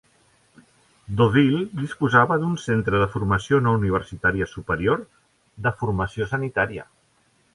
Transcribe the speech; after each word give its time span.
Deauville 1.19 1.59
disposava 1.81 2.37
d'un 2.43 2.55
centre 2.63 3.01
de 3.03 3.09
formació 3.17 3.61
no 3.67 3.73
universitària 3.79 4.49
superior 4.55 5.05
de 5.67 5.75
formació 5.83 6.31
sanitària. 6.35 6.87